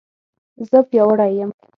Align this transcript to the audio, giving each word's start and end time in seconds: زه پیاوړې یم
زه 0.69 0.77
پیاوړې 0.89 1.29
یم 1.39 1.51